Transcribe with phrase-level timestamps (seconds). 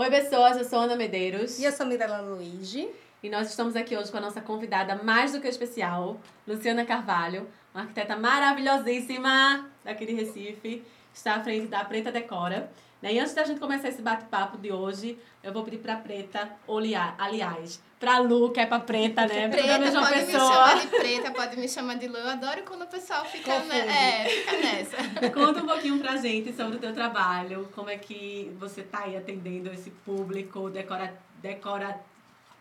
[0.00, 1.58] Oi, pessoas, eu sou Ana Medeiros.
[1.58, 2.88] E eu sou Mirella Luigi.
[3.20, 7.48] E nós estamos aqui hoje com a nossa convidada mais do que especial, Luciana Carvalho,
[7.74, 10.84] uma arquiteta maravilhosíssima daqui de Recife.
[11.12, 12.70] Está à frente da Preta Decora.
[13.00, 13.14] Né?
[13.14, 17.14] E antes da gente começar esse bate-papo de hoje, eu vou pedir pra Preta olhar,
[17.18, 19.48] aliás, pra Lu, que é pra Preta, né?
[19.48, 20.42] Preta, Pra mesma pode pessoa.
[20.48, 22.16] me chamar de preta, pode me chamar de Lu.
[22.16, 25.30] Eu adoro quando o pessoal fica, né, é, fica nessa.
[25.30, 29.16] Conta um pouquinho pra gente sobre o teu trabalho, como é que você tá aí
[29.16, 32.00] atendendo esse público decora, decora,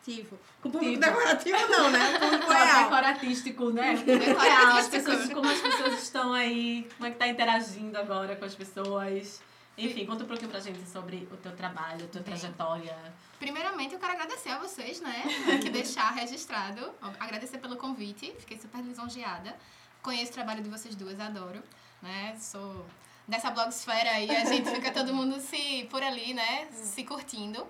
[0.08, 0.40] Decorativo.
[0.62, 1.06] Com público Tipo.
[1.06, 2.16] decorativo não, né?
[2.16, 2.84] O público real.
[2.84, 3.94] decoratístico, né?
[4.06, 4.40] Decoratístico.
[4.42, 8.46] Real, as pessoas, como as pessoas estão aí, como é que tá interagindo agora com
[8.46, 9.42] as pessoas.
[9.78, 12.98] Enfim, conta um pouquinho pra gente sobre o teu trabalho, a tua trajetória.
[13.38, 15.24] Primeiramente, eu quero agradecer a vocês, né,
[15.62, 16.92] que deixar registrado.
[17.20, 19.56] Agradecer pelo convite, fiquei super lisonjeada.
[20.02, 21.62] Conheço o trabalho de vocês duas, adoro,
[22.02, 22.88] né, sou
[23.28, 27.68] dessa blogosfera aí, a gente fica todo mundo se, por ali, né, se curtindo.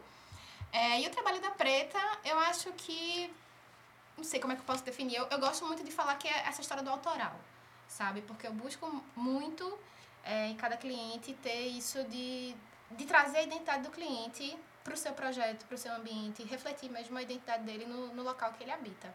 [0.71, 3.29] É, e o trabalho da Preta, eu acho que,
[4.15, 6.27] não sei como é que eu posso definir, eu, eu gosto muito de falar que
[6.27, 7.37] é essa história do autoral,
[7.87, 8.21] sabe?
[8.21, 9.77] Porque eu busco muito
[10.27, 12.53] é, em cada cliente ter isso de,
[12.91, 16.89] de trazer a identidade do cliente para o seu projeto, para o seu ambiente, refletir
[16.89, 19.13] mesmo a identidade dele no, no local que ele habita.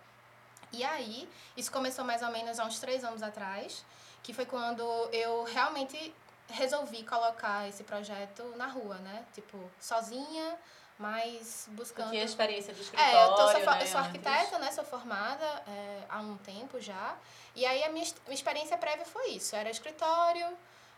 [0.72, 3.84] E aí, isso começou mais ou menos há uns três anos atrás,
[4.22, 6.14] que foi quando eu realmente
[6.48, 9.24] resolvi colocar esse projeto na rua, né?
[9.34, 10.58] Tipo, sozinha,
[10.98, 12.10] mas buscando...
[12.10, 14.72] Que a experiência do escritório, É, eu, tô, sou, né, eu sou arquiteta, né?
[14.72, 17.16] Sou formada é, há um tempo já.
[17.55, 19.55] E aí a minha, minha experiência prévia foi isso.
[19.55, 20.46] Era escritório,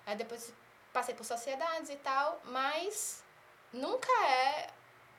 [0.06, 0.52] aí depois
[0.92, 3.22] passei por sociedades e tal, mas
[3.72, 4.68] nunca é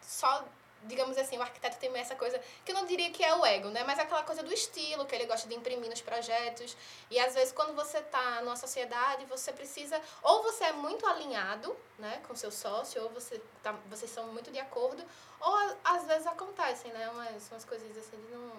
[0.02, 0.46] só,
[0.84, 3.70] digamos assim, o arquiteto tem essa coisa, que eu não diria que é o ego,
[3.70, 3.84] né?
[3.84, 6.78] Mas aquela coisa do estilo, que ele gosta de imprimir nos projetos.
[7.10, 11.76] E às vezes quando você tá numa sociedade, você precisa, ou você é muito alinhado,
[11.98, 15.04] né, com seu sócio, ou você tá, vocês são muito de acordo,
[15.40, 18.52] ou às vezes acontecem, né, umas, umas coisinhas assim de não,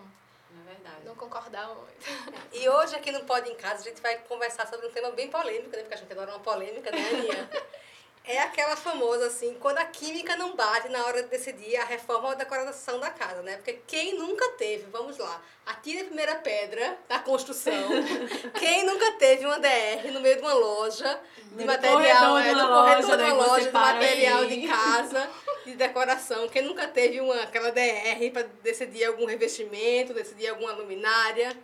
[0.61, 1.05] É verdade.
[1.05, 2.07] não concordar muito.
[2.53, 5.29] E hoje aqui no Pode em Casa a gente vai conversar sobre um tema bem
[5.29, 5.83] polêmico, né?
[5.83, 7.51] Porque a gente adora uma polêmica, né, Aninha?
[8.29, 12.25] É aquela famosa, assim, quando a química não bate na hora de decidir a reforma
[12.25, 13.55] ou a decoração da casa, né?
[13.57, 17.73] Porque quem nunca teve, vamos lá, atire a primeira pedra da construção.
[18.59, 21.21] quem nunca teve uma DR no meio de uma loja
[21.53, 24.61] de No material, é, de no corredor de né, uma você loja de material assim.
[24.61, 25.31] de casa,
[25.65, 26.49] de decoração.
[26.49, 31.57] Quem nunca teve uma, aquela DR para decidir algum revestimento, decidir alguma luminária.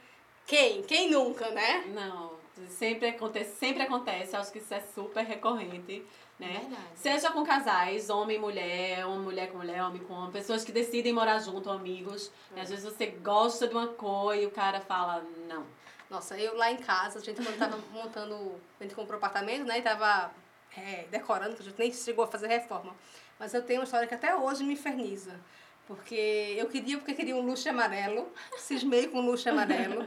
[0.47, 0.83] Quem?
[0.83, 1.85] Quem nunca, né?
[1.89, 2.33] Não,
[2.69, 6.05] sempre acontece, sempre acontece, acho que isso é super recorrente,
[6.43, 6.59] né?
[6.61, 6.83] Verdade.
[6.97, 10.73] Seja com casais, homem e mulher, ou mulher com mulher, homem com homem, pessoas que
[10.73, 12.33] decidem morar junto, amigos.
[12.57, 15.65] E às vezes você gosta de uma cor e o cara fala, não.
[16.11, 19.79] Nossa, eu lá em casa, a gente quando tava montando, a gente comprou apartamento, né?
[19.79, 20.33] E tava
[20.77, 22.95] é, decorando, que a gente nem chegou a fazer reforma.
[23.39, 25.41] Mas eu tenho uma história que até hoje me inferniza.
[25.87, 30.07] Porque eu queria, porque queria um luxo amarelo, cismei com um luxo amarelo.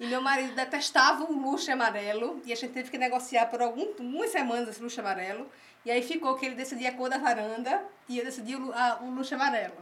[0.00, 2.40] E meu marido detestava o luxo amarelo.
[2.44, 5.48] E a gente teve que negociar por algumas semanas esse luxo amarelo.
[5.84, 8.98] E aí ficou que ele decidia a cor da varanda e eu decidi o, a-
[9.02, 9.74] o luxo amarelo.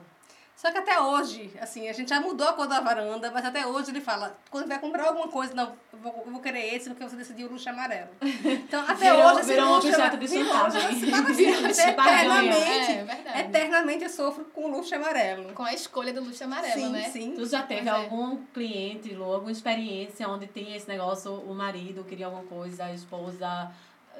[0.61, 3.67] Só que até hoje, assim, a gente já mudou a cor da varanda, mas até
[3.67, 6.91] hoje ele fala, quando vai comprar alguma coisa, não, eu vou, eu vou querer esse
[6.91, 8.11] porque você decidiu o luxo amarelo.
[8.45, 10.27] Então, até Virou- hoje esse virou um luxo objeto de
[11.81, 13.41] eternamente, É, verdade.
[13.41, 15.55] eternamente eu sofro com o luxo amarelo.
[15.55, 17.09] Com a escolha do luxo amarelo, sim, né?
[17.09, 17.33] sim.
[17.35, 17.99] Tu já teve Pois é.
[18.05, 22.93] algum cliente, Lu, alguma experiência onde tem esse negócio, o marido queria alguma coisa, a
[22.93, 23.71] esposa,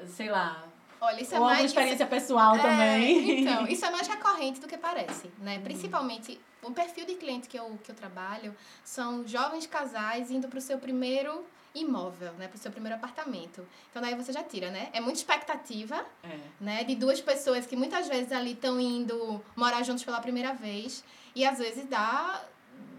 [0.07, 0.63] sei lá.
[1.01, 1.65] Olha, isso é ou mais...
[1.65, 3.41] experiência pessoal É, também.
[3.41, 5.59] Então, isso é mais recorrente do que parece, né?
[5.59, 10.59] Principalmente, o perfil de cliente que eu, que eu trabalho são jovens casais indo para
[10.59, 12.47] o seu primeiro imóvel, né?
[12.47, 13.65] Para o seu primeiro apartamento.
[13.89, 14.89] Então, daí você já tira, né?
[14.93, 16.37] É muita expectativa, É.
[16.59, 16.83] né?
[16.83, 21.03] De duas pessoas que muitas vezes ali estão indo morar juntos pela primeira vez.
[21.33, 22.43] E às vezes dá,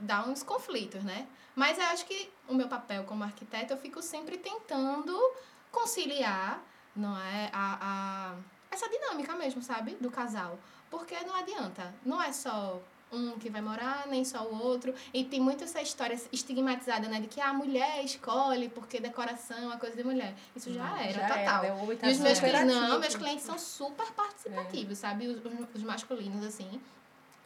[0.01, 1.27] dá uns conflitos, né?
[1.55, 5.15] Mas eu acho que o meu papel como arquiteta, eu fico sempre tentando
[5.71, 6.61] conciliar,
[6.95, 7.51] não é?
[7.53, 8.35] A, a,
[8.71, 9.97] essa dinâmica mesmo, sabe?
[10.01, 10.59] Do casal.
[10.91, 11.95] Porque não adianta.
[12.05, 12.81] Não é só
[13.11, 14.95] um que vai morar, nem só o outro.
[15.13, 17.21] E tem muito essa história estigmatizada, né?
[17.21, 20.35] De que a mulher escolhe porque decoração é coisa de mulher.
[20.57, 21.61] Isso já era, Já total.
[21.63, 25.27] tá E os meus clientes, não, meus clientes são super participativos, sabe?
[25.29, 26.81] Os, os- os masculinos, assim.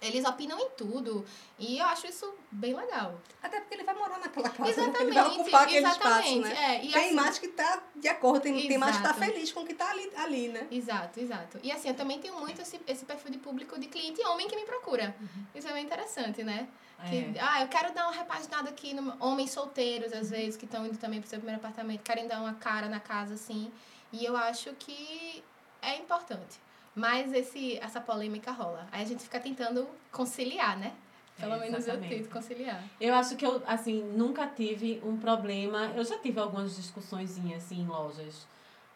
[0.03, 1.25] Eles opinam em tudo.
[1.59, 3.19] E eu acho isso bem legal.
[3.43, 4.63] Até porque ele vai morar naquela casa.
[4.63, 4.69] né?
[4.71, 5.03] Exatamente.
[5.03, 6.39] Ele vai ocupar aquele exatamente.
[6.39, 6.65] espaço, né?
[6.77, 9.53] É, e tem assim- mais que tá de acordo, tem, tem mais que tá feliz
[9.53, 10.67] com o que tá ali, ali né?
[10.71, 11.59] Exato, exato.
[11.63, 14.55] E assim, eu também tenho muito esse, esse perfil de público de cliente homem que
[14.57, 15.17] me procura.
[15.55, 16.69] Isso é bem interessante, né?
[17.09, 17.35] Que, É.
[17.41, 20.97] ah, eu quero dar uma repaginada aqui no homens solteiros, às vezes, que estão indo
[20.99, 23.71] também pro seu primeiro apartamento, querem dar uma cara na casa, assim.
[24.13, 25.43] E eu acho que
[25.83, 26.59] é importante.
[26.97, 28.89] Mais esse, essa polêmica rola.
[28.91, 30.95] Aí a gente fica tentando conciliar, né?
[31.39, 32.83] Pelo É, menos eu tento conciliar.
[33.01, 35.93] Eu acho que eu, assim, nunca tive um problema.
[35.95, 38.49] Eu já tive algumas discussões assim em lojas.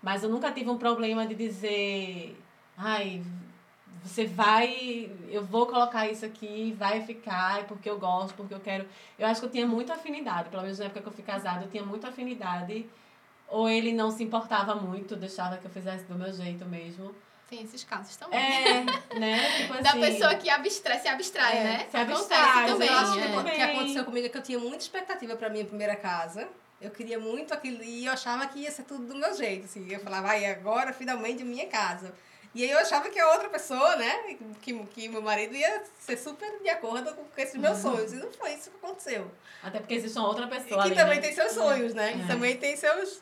[0.03, 2.37] Mas eu nunca tive um problema de dizer,
[2.77, 3.23] ai,
[4.03, 8.61] você vai, eu vou colocar isso aqui, vai ficar, é porque eu gosto, porque eu
[8.61, 8.89] quero.
[9.19, 11.65] Eu acho que eu tinha muita afinidade, pelo menos na época que eu fui casada,
[11.67, 12.87] eu tinha muita afinidade.
[13.49, 17.15] Ou ele não se importava muito, deixava que eu fizesse do meu jeito mesmo.
[17.51, 18.39] Tem esses casos também.
[18.39, 18.85] É,
[19.19, 19.57] né?
[19.63, 21.87] Tipo Da assim, pessoa que abstrai, se abstrai, É, né?
[21.91, 22.89] se Acontece abstrai, também.
[22.89, 23.23] Eu acho que é.
[23.25, 23.63] o que Também.
[23.63, 26.49] aconteceu comigo é que eu tinha muita expectativa pra minha primeira casa.
[26.81, 29.65] Eu queria muito aquilo e eu achava que ia ser tudo do meu jeito.
[29.65, 29.85] Assim.
[29.91, 32.15] Eu falava, ai, agora finalmente minha casa.
[32.55, 36.17] E aí eu achava que a outra pessoa, né, que, que meu marido ia ser
[36.17, 38.13] super de acordo com esses meus sonhos.
[38.13, 39.31] E não foi isso que aconteceu.
[39.63, 41.23] Até porque existe uma outra E pessoa que ali, também né?
[41.23, 42.13] tem seus sonhos, né?
[42.13, 42.27] Que É.
[42.27, 43.21] também tem seus.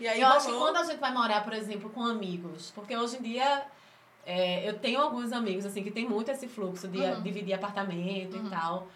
[0.00, 2.96] E aí eu acho que quando a gente vai morar, por exemplo, com amigos, porque
[2.96, 3.64] hoje em dia
[4.24, 7.22] é, eu tenho alguns amigos assim que tem muito esse fluxo de Uhum.
[7.22, 8.46] dividir apartamento Uhum.
[8.46, 8.88] e tal.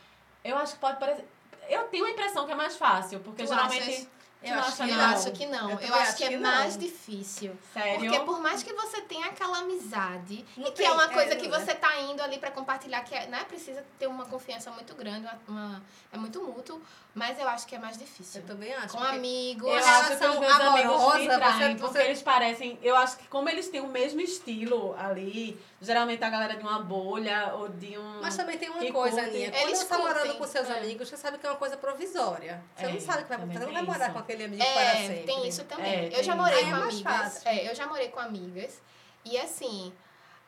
[0.43, 1.27] Eu acho que pode parecer.
[1.69, 3.83] Eu tenho a impressão que é mais fácil, porque Tu geralmente.
[3.83, 4.09] achas?
[4.45, 5.05] Eu acho que Eu não?
[5.05, 5.71] acho que não.
[5.71, 6.83] Eu Eu, acho acho que é que mais não.
[6.83, 7.57] difícil.
[7.73, 7.99] Sério?
[8.11, 11.09] Porque por mais que você tenha aquela amizade, Não e que tem, é uma é,
[11.09, 11.51] coisa não que é.
[11.51, 15.27] você tá indo ali pra compartilhar, que é, né, precisa ter uma confiança muito grande,
[15.27, 15.83] uma, uma-
[16.13, 16.81] é muito mútuo,
[17.15, 18.41] mas eu acho que é mais difícil.
[18.43, 18.89] Eu também acho.
[18.89, 21.93] Com porque- amigos, Eu acho que os relação meus amigos me amorosa, traem, você- porque
[21.99, 22.79] você- eles parecem.
[22.83, 26.81] Eu acho que como eles têm o mesmo estilo ali, geralmente a galera de uma
[26.83, 28.21] bolha ou de um.
[28.23, 29.21] Mas também tem uma que coisa.
[29.23, 29.51] Aninha.
[29.51, 30.79] Quando Eles você tá morando com seus é.
[30.79, 32.63] amigos, você sabe que é uma coisa provisória.
[32.77, 34.13] Você É, não sabe que vai, também você não vai morar isso.
[34.13, 35.23] com aquele amigo para É, sempre.
[35.25, 35.93] tem isso também.
[35.93, 37.03] É, eu tem já morei com é mais amigas.
[37.03, 37.49] fácil.
[37.49, 38.81] É, eu já morei com amigas.
[39.25, 39.93] E assim,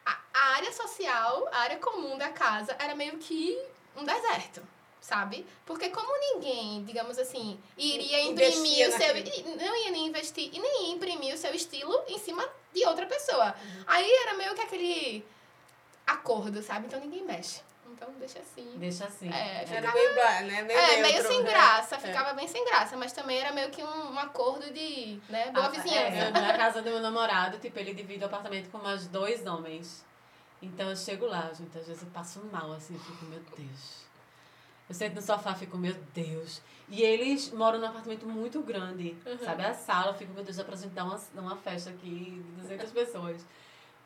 [0.04, 3.58] a, a área social, a área comum da casa era meio que
[3.96, 4.62] um deserto.
[5.00, 5.46] Sabe?
[5.64, 9.14] Porque como ninguém, digamos assim, iria imprimir Investia o seu.
[9.14, 9.56] naquilo.
[9.56, 12.44] Não ia nem investir e nem ia imprimir o seu estilo em cima
[12.74, 13.54] de outra pessoa.
[13.62, 13.84] Uhum.
[13.86, 15.24] Aí era meio que aquele
[16.06, 16.86] acordo, sabe?
[16.86, 17.60] Então ninguém mexe.
[17.92, 18.72] Então deixa assim.
[18.76, 19.32] Deixa assim.
[19.32, 20.62] É, Era meio, né?
[20.62, 21.50] meio É, meio sem né?
[21.50, 21.98] graça, É.
[21.98, 25.66] ficava bem sem graça, mas também era meio que um, um acordo de, né, boa
[25.66, 26.16] Ah, vizinhança.
[26.16, 30.04] É, na casa do meu namorado, tipo, ele divide o apartamento com mais dois homens.
[30.60, 34.05] Então eu chego lá, gente, às vezes eu passo mal, assim, eu fico, meu Deus.
[34.88, 36.60] Eu sento no sofá e fico, meu Deus.
[36.88, 39.38] E eles moram num apartamento muito grande, Uhum.
[39.44, 39.64] sabe?
[39.64, 42.62] A sala, eu fico, meu Deus, dá pra gente dar uma, uma festa aqui de
[42.62, 43.44] 200 pessoas.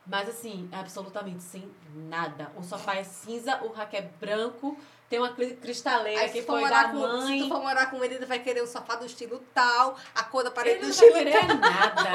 [0.06, 2.50] Mas assim, é absolutamente sem nada.
[2.56, 4.74] O sofá é cinza, o rack é branco,
[5.10, 7.38] tem uma cri- cristaleira Aí, que foi da com, mãe.
[7.42, 10.24] se tu for morar com ele, ele vai querer o sofá do estilo tal, a
[10.24, 12.10] cor da parede Ele do não vai estilo querer nada.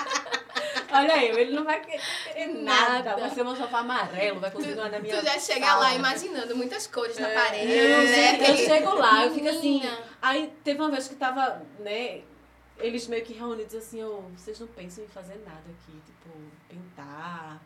[0.90, 3.02] Olha aí, ele não vai querer nada.
[3.04, 3.16] Nada.
[3.16, 5.80] Vai ser um sofá amarelo, vai continuar na minha Tu já chega sala.
[5.80, 7.34] lá imaginando muitas cores na É.
[7.34, 8.50] parede, Eu, né?
[8.50, 9.82] eu chego lá, eu fico assim.
[10.22, 12.22] Aí teve uma vez que tava, né?
[12.78, 16.30] Eles meio que reunidos assim, eu, vocês não pensam em fazer nada aqui, tipo,
[16.68, 17.60] pintar,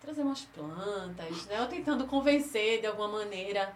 [0.00, 1.58] trazer umas plantas, né?
[1.60, 3.72] Eu tentando convencer de alguma maneira.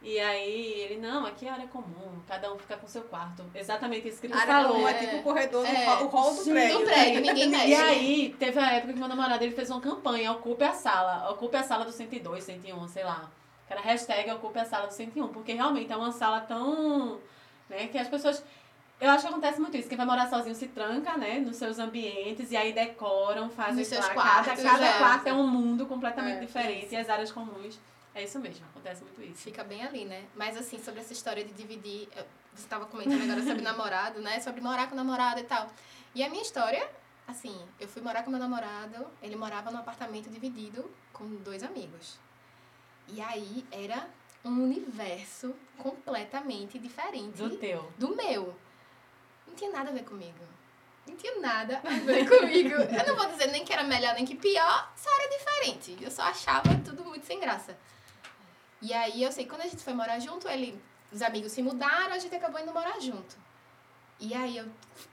[0.00, 3.44] E aí ele, não, aqui é área comum, cada um fica com seu quarto.
[3.52, 4.74] Exatamente isso que ele área falou.
[4.74, 5.84] comum, é tipo o corredor, do É.
[5.86, 6.78] hall- o hall do Sim, prédio.
[6.78, 7.66] Do prédio, ninguém mexe.
[7.68, 11.28] E aí, teve a época que meu namorado ele fez uma campanha, ocupe a sala,
[11.32, 13.28] ocupe a sala do 102, 101, sei lá.
[13.66, 17.18] Que era hashtag ocupe a sala do 101, porque realmente é uma sala tão,
[17.68, 18.42] né, que as pessoas...
[19.00, 21.78] Eu acho que acontece muito isso, quem vai morar sozinho se tranca, né, nos seus
[21.78, 24.98] ambientes, e aí decoram, fazem Nos seus lá, cada, quartos, cada é.
[24.98, 27.78] quarto é um mundo completamente É, diferente, e as áreas comuns,
[28.20, 29.42] é isso mesmo, acontece muito isso.
[29.42, 30.24] Fica bem ali, né?
[30.34, 32.08] Mas assim, sobre essa história de dividir,
[32.52, 34.40] você estava comentando agora sobre namorado, né?
[34.40, 35.68] Sobre morar com namorado e tal.
[36.14, 36.88] E a minha história,
[37.26, 42.18] assim, eu fui morar com meu namorado, ele morava num apartamento dividido com dois amigos.
[43.08, 44.08] E aí era
[44.44, 47.92] um universo completamente diferente Do teu.
[47.98, 48.54] do meu.
[49.46, 50.44] Não tinha nada a ver comigo.
[51.06, 52.74] Não tinha nada a ver comigo.
[52.74, 55.96] Eu não vou dizer nem que era melhor nem que pior, só era diferente.
[56.02, 57.76] Eu só achava tudo muito sem graça.
[58.80, 60.80] E aí eu sei que quando a gente foi morar junto, ele,
[61.12, 63.36] os amigos se mudaram, a gente acabou indo morar junto.
[64.20, 64.66] E aí eu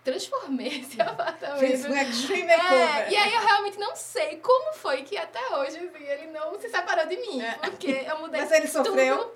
[0.03, 1.59] transformei esse apartamento.
[1.59, 5.77] Fez um extreme É, e aí eu realmente não sei como foi que até hoje
[5.77, 7.41] assim, ele não se separou de mim.
[7.41, 7.53] É.
[7.53, 9.17] Porque eu mudei Mas ele sofreu?
[9.17, 9.31] tudo.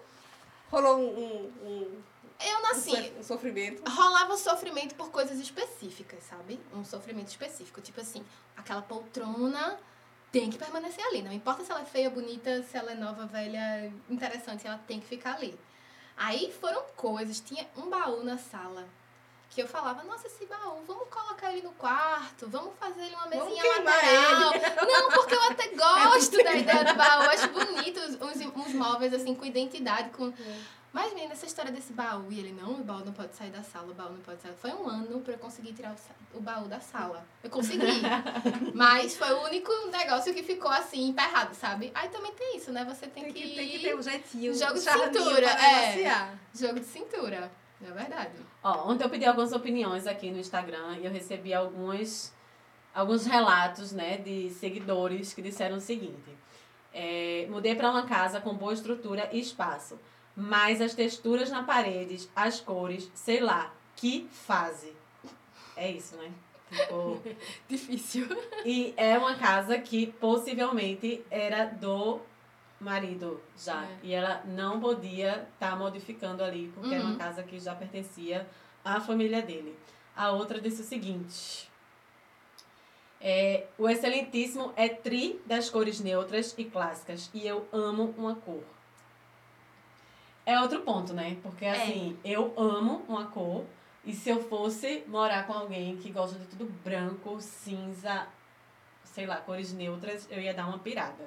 [0.72, 2.04] Rolou um, um, um,
[2.40, 3.84] Eu, so- um sofrimento.
[3.90, 6.60] rolava sofrimento por coisas específicas, sabe?
[6.74, 7.82] Um sofrimento específico.
[7.82, 8.24] Tipo assim,
[8.56, 9.80] aquela poltrona
[10.32, 11.22] tem que permanecer ali.
[11.22, 15.00] Não importa se ela é feia, bonita, se ela é nova, velha, interessante, ela tem
[15.00, 15.60] que ficar ali.
[16.16, 17.40] Aí foram coisas.
[17.40, 18.88] Tinha um baú na sala
[19.50, 20.99] que eu falava, nossa, esse baú, colocar
[21.60, 24.54] ele no quarto, vamos fazer ele uma mesinha lateral.
[24.54, 24.64] ele.
[24.92, 29.36] Não, porque eu até gosto da ideia do baú, acho bonito uns, uns, móveis assim
[29.36, 30.34] com identidade, com
[30.92, 33.62] mas, menina, essa história desse baú, e ele, não, o baú não pode sair da
[33.62, 34.56] sala, o baú não pode sair.
[34.56, 35.96] Foi um ano pra eu conseguir tirar
[36.34, 37.24] o, o baú da sala.
[37.44, 38.02] Eu consegui.
[38.74, 41.92] mas foi o único negócio que ficou assim, emperrado, sabe?
[41.94, 42.84] Aí também tem isso, né?
[42.86, 43.50] Você tem, Tem que.
[43.50, 45.92] que, tem que ter um jeitinho, Jogo de cintura, é.
[45.92, 46.40] negociar.
[46.56, 47.52] Jogo de cintura.
[47.82, 48.34] É verdade.
[48.64, 52.34] Ó, ontem eu pedi algumas opiniões aqui no Instagram e eu recebi alguns,
[52.94, 56.38] alguns relatos, né, de seguidores que disseram o seguinte.
[56.94, 59.98] É, mudei para uma casa com boa estrutura e espaço,
[60.36, 64.94] mas as texturas na paredes, as cores, sei lá, que fase.
[65.76, 66.32] É isso, né?
[66.70, 67.22] Tipo,
[67.68, 68.28] Difícil.
[68.66, 72.20] e é uma casa que possivelmente era do
[72.80, 73.84] marido já.
[73.86, 73.98] É.
[74.04, 77.18] E ela não podia estar modificando ali, porque era uma Uhum.
[77.18, 78.48] casa que já pertencia
[78.84, 79.78] à família dele.
[80.16, 81.70] A outra disse o seguinte.
[83.22, 87.30] É, o excelentíssimo é tri das cores neutras e clássicas.
[87.34, 88.64] E eu amo uma cor.
[90.46, 91.38] É outro ponto, né?
[91.44, 93.66] Porque assim, eu amo uma cor.
[94.06, 98.26] E se eu fosse morar com alguém que gosta de tudo branco, cinza,
[99.04, 101.26] sei lá, cores neutras, eu ia dar uma pirada.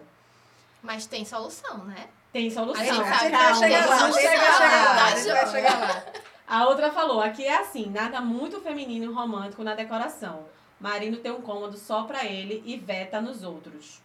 [0.82, 2.08] Mas tem solução, né?
[2.32, 2.82] Tem solução.
[2.82, 5.50] A gente A gente vai chegar lá, a gente vai chegar lá, a gente vai
[5.50, 6.04] chegar lá.
[6.46, 10.44] A outra falou, aqui é assim, nada muito feminino e romântico na decoração.
[10.80, 14.00] Marino tem um cômodo só pra ele e veta nos outros.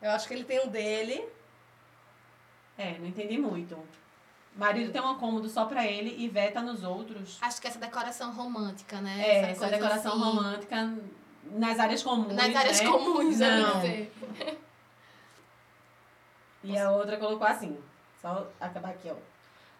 [0.00, 1.28] Eu acho que ele tem um dele.
[2.76, 3.76] É, não entendi muito.
[4.56, 7.38] Marido tem um cômodo só pra ele e veta nos outros.
[7.40, 9.20] Acho que essa decoração romântica, né?
[9.20, 10.94] É, essa coisa decoração assim, romântica
[11.52, 12.86] nas áreas comuns, Nas áreas né?
[12.88, 13.74] comuns, eu Não.
[13.74, 14.12] não sei.
[16.62, 17.78] E a outra colocou assim.
[18.20, 19.14] Só acabar aqui, ó.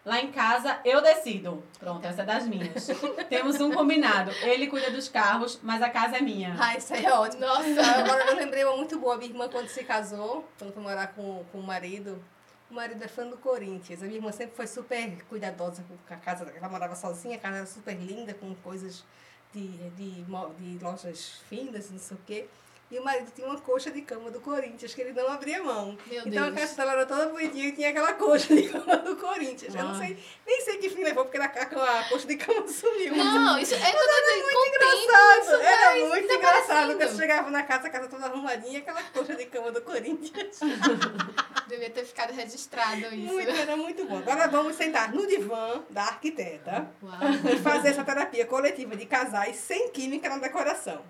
[0.05, 1.63] Lá em casa, eu decido.
[1.79, 2.87] Pronto, essa é das minhas.
[3.29, 4.31] Temos um combinado.
[4.43, 6.57] Ele cuida dos carros, mas a casa é minha.
[6.59, 7.43] Ah, isso aí é ótimo.
[7.43, 7.83] Nossa.
[7.99, 9.17] Agora eu lembrei uma muito boa.
[9.19, 12.23] Minha irmã, quando se casou, quando foi morar com, com o marido,
[12.71, 14.03] o marido é fã do Corinthians.
[14.03, 16.51] A minha irmã sempre foi super cuidadosa com a casa.
[16.57, 19.05] Ela morava sozinha, a casa era super linda, com coisas
[19.53, 22.49] de, de, de lojas finas, não sei o quê.
[22.91, 25.97] E o marido tinha uma coxa de cama do Corinthians, que ele não abria mão.
[26.07, 26.61] Meu então a Deus.
[26.61, 29.75] casa dela era toda bonitinha e tinha aquela coxa de cama do Corinthians.
[29.75, 29.99] Eu não Ah.
[29.99, 30.17] sei,
[30.47, 33.15] nem sei que fim levou, porque a, a, a coxa de cama sumiu.
[33.15, 34.79] Não, isso é tudo com engraçado.
[34.79, 36.35] tempo, isso Era muito desaparecendo.
[36.39, 36.87] engraçado.
[36.89, 40.59] Quando eu chegava na casa, a casa toda arrumadinha, aquela coxa de cama do Corinthians.
[41.69, 43.33] Devia ter ficado registrado isso.
[43.35, 44.17] Muito, era muito bom.
[44.19, 47.13] Agora vamos sentar no divã da arquiteta Uau.
[47.53, 51.05] e fazer essa terapia coletiva de casais sem química na decoração.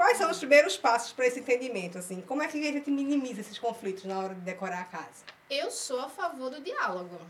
[0.00, 1.98] Quais são os primeiros passos para esse entendimento?
[1.98, 5.26] Assim, como é que a gente minimiza esses conflitos na hora de decorar a casa?
[5.50, 7.20] Eu sou a favor do diálogo,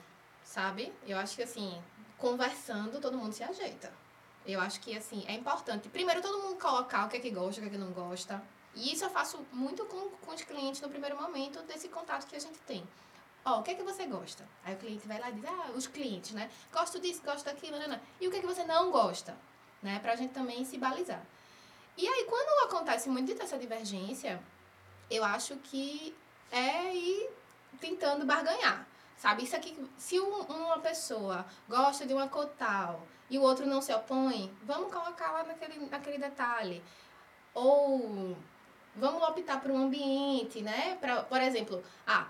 [0.44, 0.92] sabe?
[1.04, 1.82] Eu acho que assim,
[2.16, 3.92] conversando, todo mundo se ajeita.
[4.46, 5.88] Eu acho que assim, é importante.
[5.88, 8.40] Primeiro todo mundo colocar o que é que gosta, o que é que não gosta.
[8.76, 12.36] E isso eu faço muito com, com os clientes no primeiro momento desse contato que
[12.36, 12.86] a gente tem.
[13.44, 14.48] Ó, o que é que você gosta?
[14.64, 16.48] Aí o cliente vai lá e diz, ah, os clientes, né?
[16.72, 17.88] Gosto disso, gosto daquilo, né?
[17.88, 18.00] né.
[18.20, 19.36] E o que é que você não gosta?
[19.82, 19.98] Né?
[19.98, 21.26] Pra gente também se balizar.
[21.96, 24.40] E aí, quando acontece muito dessa divergência,
[25.10, 26.14] eu acho que
[26.50, 27.30] é ir
[27.80, 28.86] tentando barganhar.
[29.18, 33.66] Sabe, isso aqui, se um- uma pessoa gosta de uma cor tal e o outro
[33.66, 36.82] não se opõe, vamos colocar lá naquele, naquele detalhe.
[37.52, 38.34] Ou
[38.96, 40.96] vamos optar por um ambiente, né?
[41.00, 42.26] Pra, por exemplo, ah,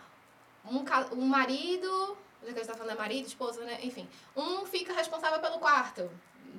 [0.64, 0.84] um,
[1.16, 3.78] um marido, já que a gente está falando de marido, esposa, né?
[3.82, 6.10] Enfim, um fica responsável pelo quarto,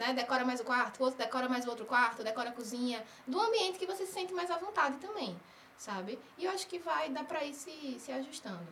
[0.02, 0.14] né?
[0.14, 3.40] Decora mais o quarto, o outro decora mais o outro quarto, decora a cozinha, do
[3.40, 5.36] ambiente que você se sente mais à vontade também,
[5.78, 6.18] sabe?
[6.40, 8.68] E eu acho que vai dar pra ir se, se ajustando.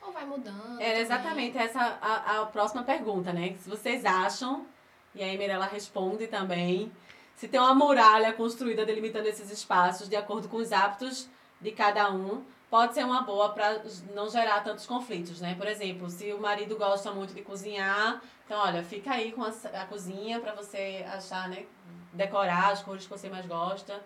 [0.00, 0.80] Ou vai mudando.
[0.80, 3.54] Era exatamente essa a, a próxima pergunta, né?
[3.62, 4.66] Se vocês acham,
[5.14, 6.90] e aí Mirella responde também,
[7.36, 11.28] se tem uma muralha construída delimitando esses espaços de acordo com os hábitos
[11.60, 13.82] de cada um, pode ser uma boa para
[14.14, 15.54] não gerar tantos conflitos, né?
[15.56, 19.48] Por exemplo, se o marido gosta muito de cozinhar, então olha, fica aí com a,
[19.74, 21.64] a cozinha para você achar, né?
[22.12, 24.00] Decorar as cores que você mais gosta.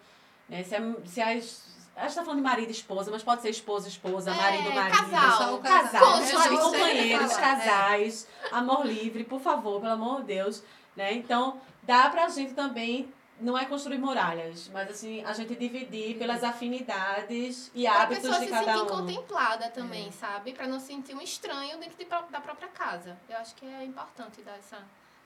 [0.49, 0.63] Né?
[0.63, 1.75] Se, a- se as.
[1.97, 4.73] A gente tá falando de marido e esposa, mas pode ser esposa, esposa, É, marido,
[4.75, 4.99] marido.
[4.99, 5.59] casal.
[5.61, 6.57] Casal, sabe?
[6.57, 10.65] você companheiros, fala, casais, amor livre, por favor, pelo amor de Deus,
[10.97, 11.13] né?
[11.15, 13.09] Então, dá pra gente também,
[13.41, 18.39] não é construir muralhas, mas assim, a gente dividir pelas afinidades e Pra hábitos pessoa
[18.41, 18.97] de se cada sentir um.
[18.97, 20.53] contemplada também, sabe?
[20.53, 23.17] Pra não sentir um estranho dentro de da própria casa.
[23.29, 24.79] Eu acho que é importante dar essa,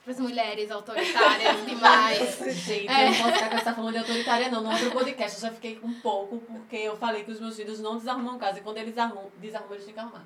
[0.07, 2.37] As mulheres autoritárias demais.
[2.55, 3.05] Gente, É.
[3.07, 4.63] eu não posso ficar com essa fama de autoritária, não.
[4.63, 7.79] No outro podcast eu já fiquei um pouco, porque eu falei que os meus filhos
[7.79, 8.59] não desarrumam casa.
[8.59, 10.25] E quando eles arrumam, desarrumam, eles têm que arrumar.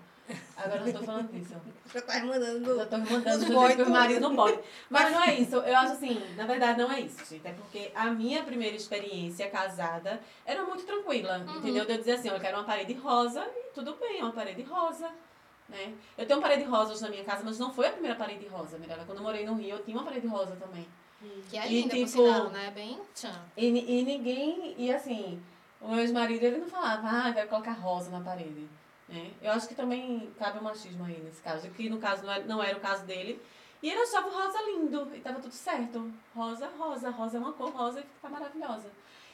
[0.56, 1.54] Agora eu não tô falando disso.
[1.94, 2.76] Já tá mandando.
[2.78, 3.90] Já tô mandando Os do boy jeito que os tudo.
[3.92, 4.60] maridos não podem.
[4.90, 5.56] Mas não é isso.
[5.58, 7.46] Eu acho assim, na verdade não é isso, gente.
[7.48, 11.86] É porque a minha primeira experiência casada era muito tranquila, entendeu?
[11.86, 14.62] De eu dizer assim, eu quero uma parede rosa e tudo bem, é uma parede
[14.64, 15.10] rosa.
[15.68, 15.94] Né?
[16.18, 18.46] Eu tenho uma parede rosa hoje na minha casa, mas não foi a primeira parede
[18.48, 19.04] rosa, Mirella.
[19.06, 20.86] Quando eu morei no Rio, eu tinha uma parede rosa também.
[21.50, 22.72] Que é E, linda, tipo, por sinal, né?
[22.76, 23.42] Bem tchan.
[23.56, 25.42] E, e ninguém, e assim,
[25.82, 28.68] o meu ex-marido, ele não falava, ah, vai colocar rosa na parede.
[29.08, 29.32] Né?
[29.42, 32.44] Eu acho que também cabe o machismo aí nesse caso, que no caso não era,
[32.46, 33.42] não era o caso dele.
[33.82, 36.12] E ele achava o rosa lindo, e tava tudo certo.
[36.34, 38.90] Rosa, rosa, rosa é uma cor rosa e fica maravilhosa.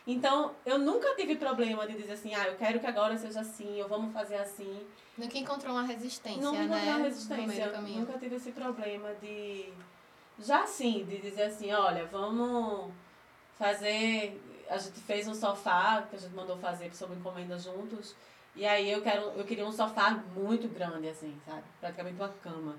[0.07, 3.79] Então, eu nunca tive problema de dizer assim, ah, eu quero que agora seja assim,
[3.79, 4.88] ou vamos fazer assim.
[5.15, 6.63] Nunca encontrou uma resistência, Não né?
[6.63, 7.81] encontrei uma No meio resistência.
[7.81, 9.71] Nunca tive esse problema de.
[10.39, 12.91] Já assim, de dizer assim, olha, vamos
[13.57, 14.41] fazer.
[14.67, 18.15] A gente fez um sofá que a gente mandou fazer sob encomenda juntos.
[18.56, 21.63] E aí eu quero, eu queria um sofá muito grande, assim, sabe?
[21.79, 22.75] Praticamente uma cama.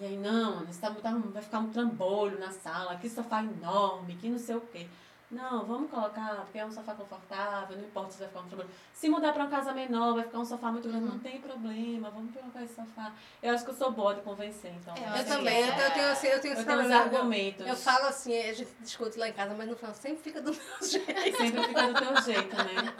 [0.00, 4.28] E aí, não, tá, tá- vai ficar um trambolho na sala, que sofá enorme, que
[4.28, 4.86] não sei o quê.
[5.30, 8.70] Não, vamos colocar, porque é um sofá confortável, não importa se vai ficar um trambolho.
[8.92, 12.10] Se mudar pra uma casa menor, vai ficar um sofá muito grande, não tem problema,
[12.10, 13.12] vamos colocar esse sofá.
[13.42, 14.94] Eu acho que eu sou boa de convencer, então.
[14.96, 17.66] É, Eu também, que eu, tenho, assim, eu tenho Eu tenho os argumentos.
[17.66, 20.50] eu falo assim, a gente discute lá em casa, mas no final sempre fica do
[20.52, 21.36] meu jeito.
[21.36, 22.94] Sempre fica do teu jeito, né?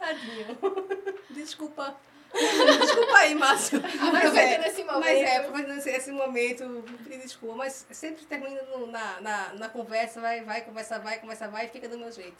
[0.00, 0.58] Tadinho.
[1.30, 1.94] Desculpa.
[2.32, 3.80] Desculpa aí, Márcio.
[3.82, 5.00] Mas Aproveitando é, esse momento.
[5.00, 7.56] mas é, aproveitando esse, esse momento, pedir desculpa.
[7.56, 11.68] Mas sempre termina no- na, na, na conversa, vai, vai, conversa, vai, conversa, vai, e
[11.68, 12.36] fica do meu jeito.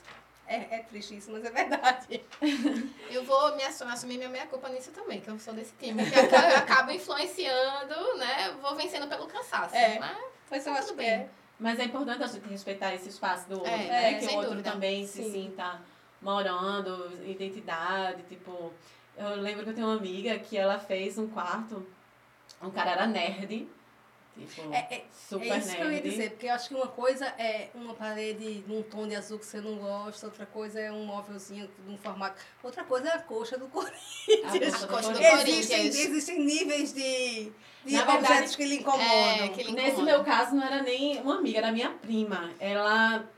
[0.46, 2.24] É, é triste isso, mas é verdade.
[3.10, 6.08] Eu vou me assu- assumir minha meia culpa nisso também, que eu sou desse time.
[6.08, 8.56] Que aca- eu acabo influenciando, né?
[8.60, 9.74] Vou vencendo pelo cansaço.
[9.76, 9.98] É.
[9.98, 10.16] Mas
[10.50, 11.10] Mas eu Tá acho tudo que bem.
[11.10, 11.28] é.
[11.58, 14.12] Mas é importante a gente respeitar esse espaço do outro, É, né?
[14.12, 14.70] é, que o outro dúvida.
[14.72, 15.32] também se Sim.
[15.32, 15.80] sinta
[16.20, 18.72] morando, identidade, tipo...
[19.16, 21.84] Eu lembro que eu tenho uma amiga que ela fez um quarto,
[22.62, 23.68] um cara era nerd,
[24.38, 26.08] tipo, É, é, super é isso que eu ia nerd.
[26.10, 29.44] dizer, porque eu acho que uma coisa é uma parede num tom de azul que
[29.44, 33.58] você não gosta, outra coisa é um móvelzinho num formato, outra coisa é a coxa
[33.58, 34.80] do A Corinthians.
[34.80, 35.48] do coxa do Corinthians.
[35.48, 37.52] Existem, existem níveis de,
[37.84, 39.44] de Na verdade, objetos que lhe incomodam.
[39.44, 42.50] É, que ele Nesse meu caso, não era nem uma amiga, era minha prima.
[42.58, 43.28] Ela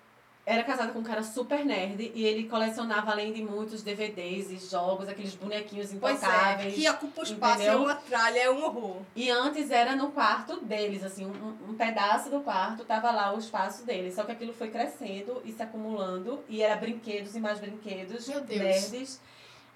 [0.45, 4.57] era casada com um cara super nerd e ele colecionava, além de muitos DVDs e
[4.57, 6.75] jogos, aqueles bonequinhos é, intocáveis.
[6.75, 9.03] que ocupa o espaço, é uma tralha, é um horror.
[9.15, 13.39] E antes era no quarto deles, assim, um, um pedaço do quarto tava lá o
[13.39, 14.17] espaço deles.
[14.17, 18.41] Só que aquilo foi crescendo e se acumulando e era brinquedos e mais brinquedos, Meu
[18.41, 18.61] Deus.
[18.61, 19.21] nerds.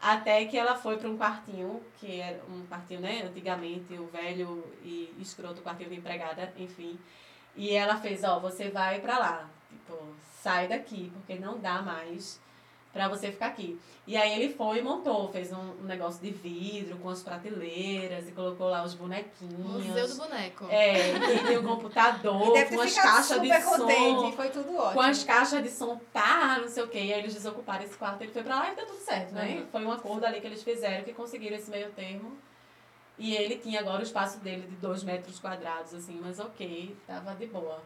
[0.01, 4.65] Até que ela foi para um quartinho, que era um quartinho, né, antigamente, o velho
[4.83, 6.99] e escroto quartinho de empregada, enfim.
[7.55, 9.97] E ela fez, ó, você vai pra lá, tipo,
[10.47, 12.41] sai daqui, porque não dá mais
[12.93, 13.79] pra você ficar aqui.
[14.07, 18.29] E aí ele foi e montou, fez um, um negócio de vidro com as prateleiras
[18.29, 19.85] e colocou lá os bonequinhos.
[19.85, 20.67] Museu do Boneco.
[20.71, 23.79] É, e tem um computador E com as caixas de super som.
[23.79, 24.95] contente, foi tudo ótimo.
[24.95, 26.99] Com as caixas de som, pá, não sei o quê.
[27.01, 29.59] E aí eles desocuparam esse quarto, ele foi pra lá e deu tudo certo, né?
[29.59, 29.67] Uhum.
[29.67, 32.39] Foi um acordo ali que eles fizeram, que conseguiram esse meio termo.
[33.19, 37.35] E ele tinha agora o espaço dele de dois metros quadrados, assim, mas ok, tava
[37.35, 37.83] de boa.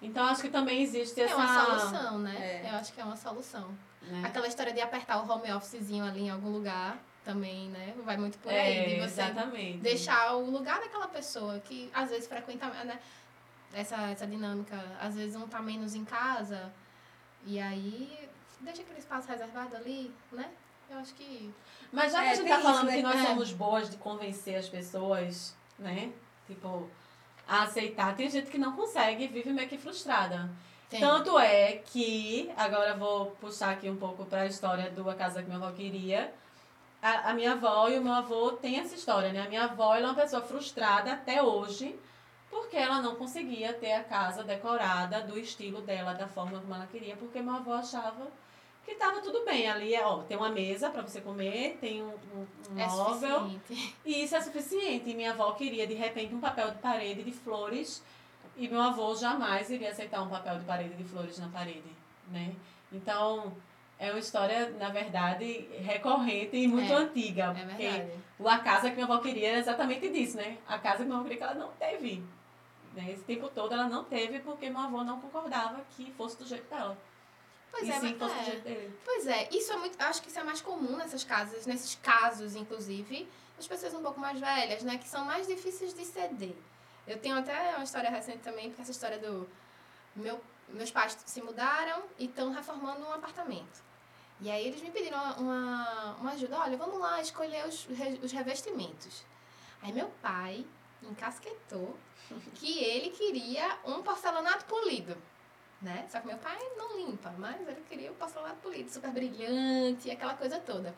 [0.00, 1.36] Então acho que também existe É essa.
[1.36, 2.62] uma solução, né?
[2.64, 2.70] É.
[2.70, 3.68] Eu acho que é uma solução.
[4.02, 4.22] né?
[4.24, 7.94] Aquela história de apertar o home officezinho ali em algum lugar também, né?
[8.04, 8.88] Vai muito por É, aí.
[8.94, 9.78] De você exatamente.
[9.78, 12.98] deixar o lugar daquela pessoa que às vezes frequenta, né?
[13.72, 16.72] Essa, essa dinâmica, às vezes um tá menos em casa
[17.44, 18.28] e aí
[18.60, 20.48] deixa aquele espaço reservado ali, né?
[20.88, 21.52] Eu acho que
[21.92, 22.96] Mas já que É, a gente tá isso, falando né?
[22.96, 23.26] que nós É.
[23.26, 26.10] somos boas de convencer as pessoas, né?
[26.46, 26.88] Tipo,
[27.48, 30.50] a aceitar, tem gente que não consegue vive meio que frustrada.
[30.90, 31.00] tem.
[31.00, 35.42] Tanto é que, agora vou puxar aqui um pouco para a história do A Casa
[35.42, 36.32] que Minha Avó Queria.
[37.00, 39.40] A, a minha avó e o meu avô têm essa história, né?
[39.40, 41.98] A minha avó ela é uma pessoa frustrada até hoje,
[42.50, 46.86] porque ela não conseguia ter a casa decorada do estilo dela, da forma como ela
[46.86, 48.26] queria, porque meu avô achava
[48.88, 49.68] que estava tudo bem.
[49.68, 52.46] Ali, é, ó, tem uma mesa para você comer, tem um, um,
[52.78, 53.50] é móvel,
[54.04, 55.10] e isso é suficiente.
[55.10, 58.02] E minha avó queria, de repente, um papel de parede de flores.
[58.56, 61.92] E meu avô jamais iria aceitar um papel de parede de flores na parede,
[62.28, 62.52] né?
[62.90, 63.52] Então,
[63.98, 67.54] é uma história, na verdade, recorrente e muito É, antiga.
[67.56, 68.12] É porque verdade.
[68.36, 70.58] o a casa que minha avó queria era exatamente disso, né?
[70.66, 72.24] A casa que minha avó queria que ela não teve.
[72.94, 73.12] Né?
[73.12, 76.68] Esse tempo todo ela não teve porque meu avô não concordava que fosse do jeito
[76.68, 76.96] dela.
[77.70, 78.90] Pois e é, sim mas é.
[79.04, 80.00] Pois é, isso é muito.
[80.00, 84.18] Acho que isso é mais comum nessas casas, nesses casos, inclusive, das pessoas um pouco
[84.18, 84.98] mais velhas, né?
[84.98, 86.54] Que são mais difíceis de ceder.
[87.06, 89.48] Eu tenho até uma história recente também, porque essa história do.
[90.16, 93.82] Meu, meus pais se mudaram e estão reformando um apartamento.
[94.40, 96.58] E aí eles me pediram uma, uma ajuda.
[96.58, 99.24] Olha, vamos lá escolher os, re- os revestimentos.
[99.82, 100.64] Aí meu pai
[101.02, 101.96] encasquetou
[102.54, 105.16] que ele queria um porcelanato polido.
[105.80, 106.06] Né?
[106.10, 110.34] Só que meu pai não limpa, mas ele queria o porcelanato polido, super brilhante, aquela
[110.34, 110.92] coisa toda.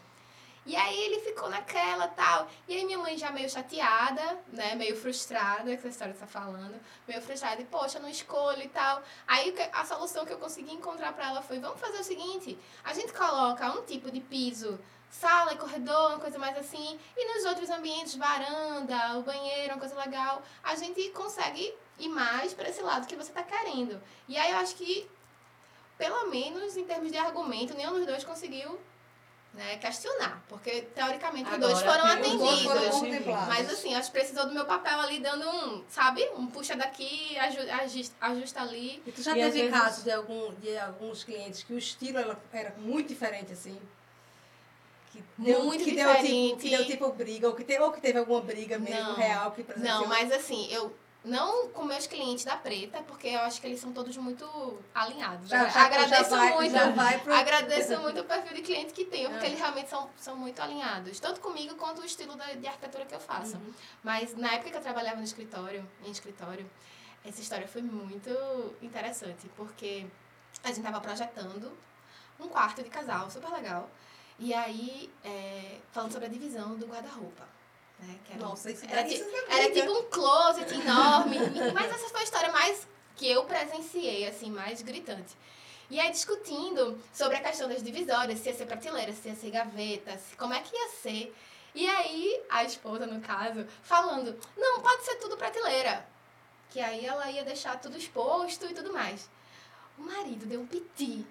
[0.66, 2.48] E aí ele ficou naquela tal.
[2.68, 4.74] E aí minha mãe já meio chateada, né?
[4.74, 6.78] Meio frustrada, que essa história tá falando.
[7.08, 7.60] Meio frustrada.
[7.62, 9.02] E, poxa, não escolho e tal.
[9.26, 12.58] Aí a solução que eu consegui encontrar pra ela foi, vamos fazer o seguinte.
[12.84, 14.78] A gente coloca um tipo de piso,
[15.10, 16.98] sala e corredor, uma coisa mais assim.
[17.16, 20.42] E nos outros ambientes, varanda, o banheiro, uma coisa legal.
[20.62, 24.00] A gente consegue ir mais pra esse lado que você tá querendo.
[24.28, 25.08] E aí eu acho que,
[25.98, 28.78] pelo menos em termos de argumento, nenhum dos dois conseguiu
[29.52, 33.26] né, questionar, porque teoricamente os dois Agora, foram os dois foram atendidos.
[33.48, 36.22] Mas assim, acho que precisou do meu papel ali dando um, sabe?
[36.36, 39.02] Um puxa daqui, aju- ajusta, ajusta ali.
[39.04, 42.18] E tu já E teve vezes- casos de, algum, de alguns clientes que o estilo
[42.52, 43.76] era muito diferente, assim?
[45.10, 46.62] Que deu, Muito que Deu, tipo, diferente.
[46.62, 49.14] que deu tipo briga, ou que, te, ou que teve alguma briga mesmo Não.
[49.16, 50.00] real que presenciou.
[50.00, 50.94] Não, mas assim, eu
[51.24, 54.46] não com meus clientes da Preta, porque eu acho que eles são todos muito
[54.94, 55.48] alinhados.
[55.48, 56.72] Já, já, agradeço já vai, muito.
[56.72, 57.34] Já vai pro...
[57.34, 59.48] Agradeço muito o perfil de cliente que tenho, porque É.
[59.48, 63.14] eles realmente são, são muito alinhados, tanto comigo quanto o estilo da, de arquitetura que
[63.14, 63.56] eu faço.
[63.56, 63.74] Uhum.
[64.04, 66.70] Mas na época que eu trabalhava no escritório, em escritório,
[67.24, 68.30] essa história foi muito
[68.80, 70.06] interessante, porque
[70.62, 71.76] a gente tava projetando
[72.38, 73.90] um quarto de casal, super legal.
[74.40, 77.46] E aí, é, falando sobre a divisão do guarda-roupa.
[77.98, 79.80] Né, que era, Nossa, isso era, ti- isso é era briga.
[79.86, 81.36] tipo um closet enorme.
[81.74, 85.36] mas essa foi a história mais que eu presenciei, assim, mais gritante.
[85.90, 89.50] E aí discutindo sobre a questão das divisórias, se ia ser prateleira, se ia ser
[89.50, 91.36] gaveta, se, como é que ia ser.
[91.74, 96.06] E aí a esposa, no caso, falando, não, pode ser tudo prateleira.
[96.70, 99.28] Que aí ela ia deixar tudo exposto e tudo mais.
[99.98, 101.26] O marido deu um piti.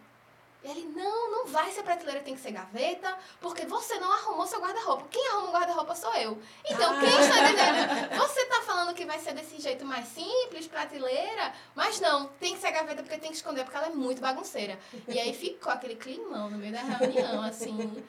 [0.61, 4.59] Ele, não, não vai ser prateleira, tem que ser gaveta, porque você não arrumou seu
[4.59, 5.07] guarda-roupa.
[5.09, 6.37] Quem arruma o guarda-roupa sou eu.
[6.69, 8.17] Então, quem está entendendo?
[8.17, 12.59] Você tá falando que vai ser desse jeito mais simples, prateleira, mas não, tem que
[12.61, 14.77] ser gaveta porque tem que esconder, porque ela é muito bagunceira.
[15.07, 18.03] E aí ficou aquele climão no meio da reunião, assim.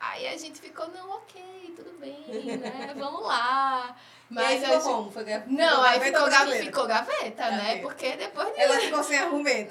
[0.00, 2.24] Aí a gente ficou, não, ok, tudo bem,
[2.56, 2.94] né?
[2.96, 3.94] Vamos lá.
[4.30, 5.12] e aí Mas ficou como?
[5.12, 6.64] Foi Não, aí gaveta ficou, ou ga- brasileira?
[6.64, 7.56] ficou gaveta, né?
[7.58, 7.82] Gaveta.
[7.82, 9.70] Porque depois de Ela ficou sem argumento.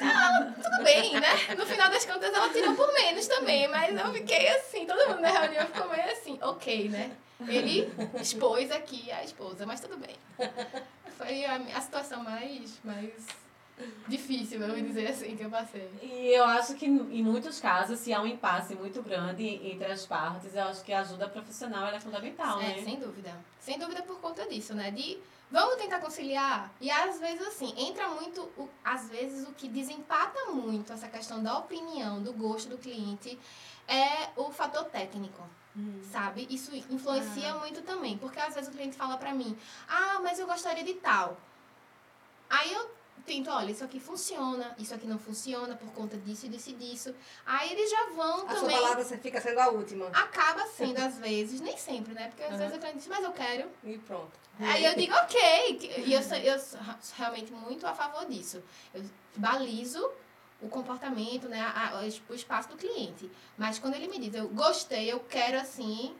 [0.63, 1.55] tudo bem, né?
[1.57, 5.21] No final das contas, ela tirou por menos também, mas eu fiquei assim, todo mundo
[5.21, 7.11] na reunião ficou meio assim, ok, né?
[7.47, 10.15] Ele expôs aqui a esposa, mas tudo bem.
[11.17, 13.13] Foi a, a situação mais, mais
[14.07, 15.89] difícil, eu vou dizer assim, que eu passei.
[16.01, 20.05] E eu acho que em muitos casos, se há um impasse muito grande entre as
[20.05, 22.83] partes, eu acho que a ajuda profissional é fundamental, É, né?
[22.83, 23.33] sem dúvida.
[23.59, 24.91] Sem dúvida por conta disso, né?
[24.91, 25.19] De
[25.51, 26.71] vamos tentar conciliar.
[26.79, 31.41] E às vezes, assim, entra muito, o, às vezes, o que desempata muito essa questão
[31.41, 33.37] da opinião, do gosto do cliente,
[33.87, 35.43] é o fator técnico.
[36.11, 36.45] Sabe?
[36.49, 38.17] Isso influencia muito também.
[38.17, 41.37] Porque às vezes o cliente fala pra mim, ah, mas eu gostaria de tal.
[42.49, 42.91] Aí eu
[43.25, 46.73] tento, olha, isso aqui funciona, isso aqui não funciona por conta disso e disso e
[46.73, 47.15] disso.
[47.45, 48.75] Aí eles já vão A também.
[48.75, 50.07] palavra fica sendo a última.
[50.07, 52.27] Acaba sendo, às vezes, nem sempre, né?
[52.29, 52.57] Porque às Uhum.
[52.57, 53.69] vezes o cliente diz, mas eu quero.
[53.83, 54.31] E pronto.
[54.59, 56.03] Aí eu digo, ok.
[56.05, 56.79] E eu sou, eu sou
[57.17, 58.61] realmente muito a favor disso.
[58.93, 59.03] Eu
[59.37, 60.11] balizo
[60.61, 63.31] o comportamento, né, a- a- o espaço do cliente.
[63.57, 66.13] Mas quando ele me diz, eu gostei, eu quero assim,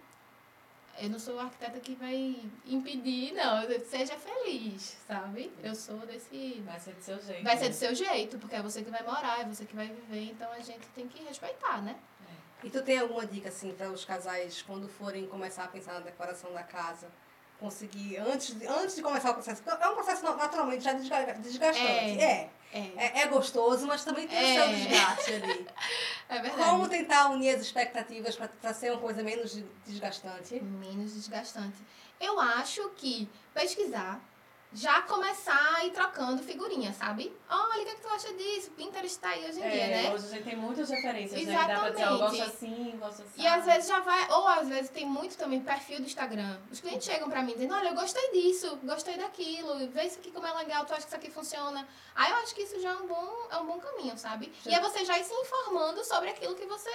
[1.01, 2.35] eu não sou a arquiteta que vai
[2.65, 3.61] impedir, não.
[3.85, 5.51] Seja feliz, sabe?
[5.63, 6.61] Eu sou desse.
[6.65, 7.43] Vai ser do seu jeito.
[7.43, 7.69] Vai ser né?
[7.69, 10.51] do seu jeito, porque é você que vai morar, é você que vai viver, então
[10.51, 11.95] a gente tem que respeitar, né?
[12.63, 16.01] E tu tem alguma dica, assim, para os casais, quando forem começar a pensar na
[16.01, 17.07] decoração da casa?
[17.57, 21.87] Conseguir, antes, de- antes de começar o processo, é um processo naturalmente já desga- desgastante.
[22.19, 22.21] É.
[22.23, 24.53] É, É, é gostoso, mas também tem o É.
[24.53, 25.67] seu desgaste ali.
[26.29, 26.69] é verdade.
[26.69, 30.59] Como tentar unir as expectativas para ser uma coisa menos de- desgastante?
[30.61, 31.77] Menos desgastante.
[32.21, 34.21] Eu acho que pesquisar,
[34.71, 37.35] já começar a ir trocando figurinha, sabe?
[37.49, 38.69] Olha, o que, é que tu acha disso?
[38.71, 40.13] Pinterest tá aí hoje em dia, É, né?
[40.13, 41.39] hoje a gente tem muitas referências, né?
[41.39, 42.19] Que dá pra dizer, eu Exatamente.
[42.37, 43.41] gosto assim, gosto assim.
[43.41, 46.57] E às vezes já vai, ou às vezes tem muito também perfil do Instagram.
[46.71, 50.29] Os clientes chegam pra mim dizendo, olha, eu gostei disso, gostei daquilo, vê isso aqui
[50.31, 51.87] como é legal, tu acha que isso aqui funciona.
[52.13, 54.53] Aí eu acho que isso já é um bom, é um bom caminho, sabe?
[54.67, 56.91] E é você já ir se informando sobre aquilo que você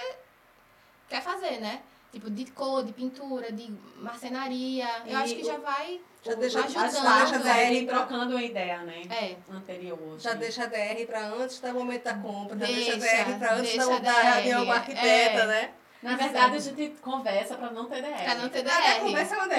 [1.09, 1.83] quer fazer, né?
[2.13, 4.87] Tipo, de cor, de pintura, de marcenaria.
[5.05, 6.85] Eu E acho que o- já vai Já deixa, ajudando.
[6.85, 9.03] As já deixa vai DR pra, trocando uma ideia, né?
[9.11, 9.35] É.
[9.53, 10.19] Anterior.
[10.19, 10.39] já assim.
[10.39, 13.53] deixa a DR para antes do momento da compra, já deixa, Deixa, a DR para
[13.53, 15.45] antes da, a da reunião com a arquiteta, é.
[15.45, 15.69] né?
[16.01, 18.23] Na verdade, a gente conversa pra não ter DR.
[18.23, 18.99] Pra não ter DR.
[19.01, 19.55] começa uma DR.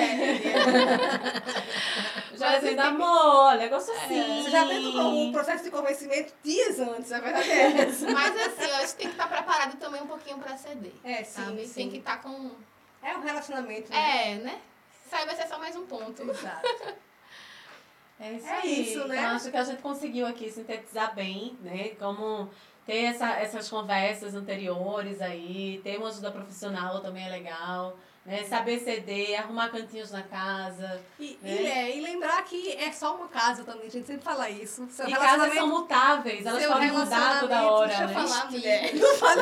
[2.35, 4.42] Já Mas fazendo amor, olha, gostosinho.
[4.42, 7.68] Você já tem o processo de convencimento dias antes, a verdade é.
[8.12, 10.92] Mas assim, eu acho que tem que estar preparado também um pouquinho pra ceder.
[11.05, 11.66] É, sim, sabe?
[11.66, 11.74] sim.
[11.74, 12.50] Tem que estar com.
[13.02, 13.90] É um relacionamento.
[13.90, 14.33] né?
[14.33, 14.61] É, né?
[15.12, 16.23] Aí vai ser só mais um ponto.
[16.23, 16.69] Exato.
[18.19, 18.83] É isso É aí.
[18.83, 19.16] isso, né?
[19.19, 21.90] Então, acho que a gente conseguiu aqui sintetizar bem, né?
[21.99, 22.49] Como
[22.87, 28.42] ter essa, essas conversas anteriores aí, ter uma ajuda profissional também é legal, né?
[28.45, 31.03] Saber ceder, arrumar cantinhos na casa.
[31.19, 31.49] E, É.
[31.49, 34.87] e, é, e lembrar que é só uma casa também, a gente sempre fala isso.
[34.90, 38.14] Seu E casas são mutáveis, elas podem mudar toda hora, Deixa eu né?
[38.14, 38.92] falar, mulher.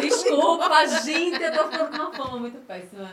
[0.00, 3.10] Desculpa, gente, eu tô ficando com uma fama muito péssima.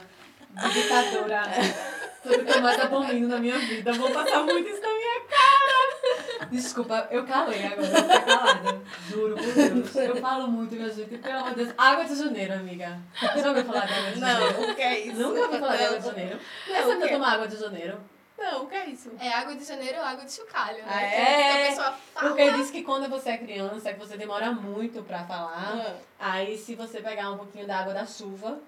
[0.50, 1.44] De ditadora.
[2.24, 3.94] Tudo que eu mais abomino na minha vida.
[3.94, 6.48] Vou passar muito isso na minha cara.
[6.52, 8.82] Desculpa, eu calei agora, eu calada.
[9.08, 9.96] Juro por Deus.
[9.96, 11.18] Eu falo muito, minha gente.
[11.18, 11.74] Pelo amor de Deus.
[11.78, 13.00] Água de janeiro, amiga.
[13.22, 14.54] Já ouviu falar de água de janeiro?
[14.62, 15.22] Não, o que é isso?
[15.22, 16.40] Nunca ouviu falar de água de janeiro?
[16.68, 17.14] Não, Essa o não quê?
[17.14, 18.00] toma água de janeiro?
[18.38, 19.12] Não, o que é isso?
[19.20, 20.84] É água de janeiro ou água de chocalho, né?
[20.88, 21.36] Ah, é?
[21.36, 22.28] Que a pessoa fala.
[22.30, 25.78] Porque diz que quando você é criança, é que você demora muito pra falar.
[25.78, 25.96] Ah.
[26.20, 28.60] Aí, se você pegar um pouquinho da água da chuva.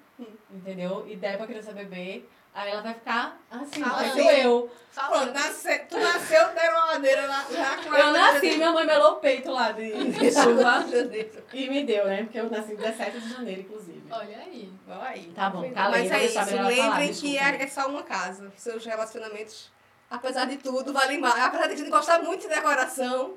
[0.51, 1.05] Entendeu?
[1.07, 4.13] E der pra criança beber, aí ela vai ficar assim, Falando.
[4.13, 4.71] feito eu.
[4.93, 5.33] Pronto, Falando.
[5.33, 9.15] nasce, tu nasceu, deram uma madeira lá, já com Eu nasci, minha mãe melou o
[9.15, 11.43] peito lá de, de chuva de janeiro.
[11.51, 12.23] e me deu, né?
[12.23, 14.03] Porque eu nasci em 17 de janeiro, inclusive.
[14.11, 14.71] Olha aí.
[14.85, 15.31] Vai aí.
[15.33, 18.53] Tá bom, calei, Mas é isso, lembrem que é, é só uma casa.
[18.55, 19.71] Seus relacionamentos,
[20.09, 21.39] apesar de tudo, valem mais.
[21.39, 23.35] Apesar de a gente gostar muito de decoração,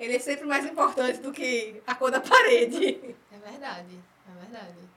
[0.00, 3.14] ele é sempre mais importante do que a cor da parede.
[3.30, 4.00] É verdade.
[4.26, 4.93] É verdade.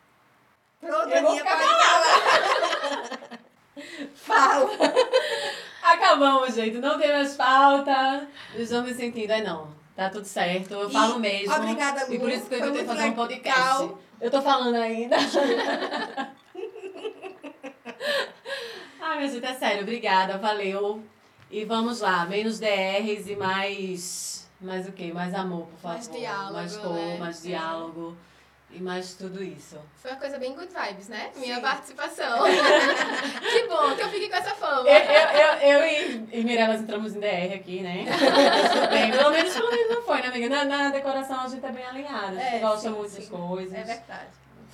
[0.87, 1.09] Pronto,
[1.43, 3.29] falar.
[4.15, 4.69] Fala.
[5.83, 6.77] Acabamos, gente.
[6.77, 8.27] Não tem mais falta.
[8.53, 9.75] Eu estou me sentindo, é não.
[9.95, 10.73] Tá tudo certo.
[10.73, 11.53] Eu E falo mesmo.
[11.55, 12.35] obrigada, E por Lu.
[12.35, 13.59] isso que eu tentei muito fazer um podcast.
[13.81, 13.99] legal.
[14.21, 15.15] Eu tô falando ainda.
[19.01, 19.81] Ai, minha gente, é sério.
[19.83, 21.01] Obrigada, valeu.
[21.49, 22.25] E vamos lá.
[22.25, 24.49] Menos DRs e mais...
[24.59, 25.11] Mais o quê?
[25.13, 25.95] Mais amor, por favor.
[25.97, 27.17] Mais diálogo, Mais cor, né?
[27.19, 28.17] mais diálogo.
[28.69, 29.79] E mais tudo isso.
[29.95, 31.31] Foi uma coisa bem good vibes, né?
[31.37, 31.61] Minha Sim.
[31.61, 32.43] participação.
[33.41, 34.87] que bom que eu fiquei com essa fama.
[34.89, 38.05] Eu, eu, eu, eu e, e Mirelas entramos em DR aqui, né?
[38.91, 39.11] Bem.
[39.11, 40.49] Pelo menos, pelo menos não foi, né, amiga?
[40.49, 42.27] Na, na decoração a gente é bem alinhada.
[42.37, 43.73] A gente É, gosta muito das coisas.
[43.73, 44.27] É verdade.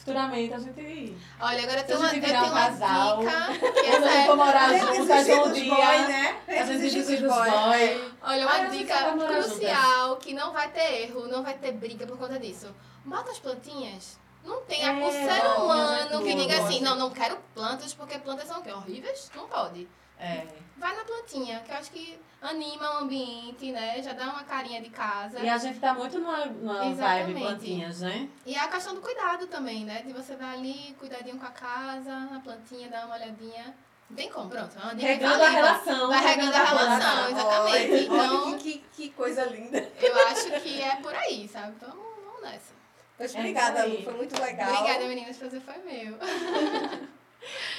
[0.04, 1.18] Futuramente a gente.
[1.39, 3.72] Olha, agora tem uma, eu tenho um uma casal, dica.
[3.72, 5.70] Que essa é, for morar que faz um dia.
[5.76, 6.42] boy, né?
[6.48, 8.12] A gente desiste dos boy.
[8.22, 11.72] olha, uma Ai, dica vai morar crucial que não vai ter erro, não vai ter
[11.72, 12.68] briga por conta disso.
[13.06, 14.20] Bota as plantinhas.
[14.44, 18.48] Não tem É, o ser humano que diga assim, não, não quero plantas porque plantas
[18.50, 18.62] são?
[18.62, 19.32] Horríveis?
[19.34, 19.88] Não pode.
[20.19, 20.45] É.
[20.78, 24.02] Vai na plantinha, que eu acho que anima o ambiente, né?
[24.02, 25.39] Já dá uma carinha de casa.
[25.39, 27.39] E a gente tá muito numa, numa vibe Exatamente.
[27.39, 28.30] plantinhas, né?
[28.45, 30.02] E a questão do cuidado também, né?
[30.02, 33.73] De você vai ali, cuidadinho com a casa, na plantinha, dar uma olhadinha.
[34.10, 34.76] Não tem como, pronto.
[34.99, 36.08] É Regando a relação.
[36.10, 37.91] Vai regando a relação, exatamente.
[37.93, 39.89] Olha, Então, olha que, que coisa linda.
[40.02, 41.73] eu acho que é por aí, sabe?
[41.78, 41.89] Então,
[42.26, 42.73] vamos nessa.
[43.17, 43.97] Mas É obrigada, isso aí.
[43.97, 44.04] Lu.
[44.04, 44.73] Foi muito legal.
[44.73, 45.38] Obrigada, meninas.
[45.38, 46.17] Prazer foi meu.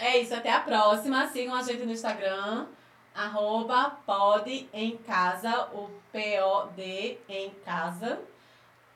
[0.01, 1.27] É isso, até a próxima.
[1.29, 2.67] Sigam a gente no Instagram.
[3.15, 8.21] Arroba pode em casa, o P-O-D em casa.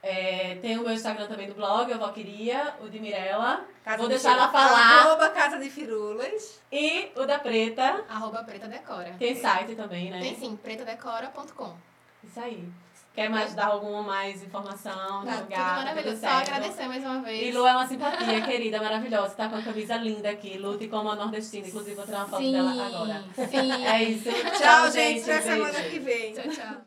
[0.03, 3.65] É, tem o meu Instagram também do blog, eu queria, o de Mirella.
[3.85, 5.07] Casa Vou de deixar ela falar.
[5.07, 6.61] Arroba Casa de Firulas.
[6.71, 8.05] E o da Preta.
[8.09, 9.15] Arroba Preta Decora.
[9.19, 10.21] Tem site também, né?
[10.21, 11.77] Tem sim, pretadecora.com.
[12.25, 12.69] Isso aí.
[13.15, 15.25] Quer mais dar alguma mais informação?
[15.25, 16.17] Tá, divulgar, tudo maravilhoso.
[16.17, 17.49] tudo Só agradecer mais uma vez.
[17.49, 19.35] E Lu é uma simpatia, querida, maravilhosa.
[19.35, 20.57] Tá com a camisa linda aqui.
[20.57, 21.67] Lute como a nordestina.
[21.67, 23.25] Inclusive, vou tirar uma foto sim, dela agora.
[23.35, 23.73] sim.
[23.89, 24.29] É isso.
[24.57, 25.23] Tchau, gente.
[25.31, 26.33] Até semana que vem.
[26.33, 26.81] Tchau, tchau.